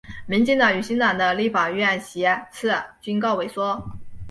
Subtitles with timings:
[0.25, 3.79] 民进党和新党的立法院席次均告萎缩。